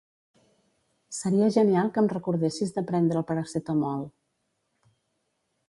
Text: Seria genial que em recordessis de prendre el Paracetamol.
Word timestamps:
Seria 1.17 1.49
genial 1.57 1.91
que 1.97 2.01
em 2.03 2.09
recordessis 2.13 2.73
de 2.79 2.85
prendre 2.89 3.21
el 3.23 3.29
Paracetamol. 3.33 4.03